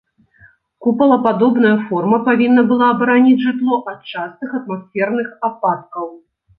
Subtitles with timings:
[0.85, 6.05] Купалападобная форма павінна была абараніць жытло ад частых атмасферных ападкаў.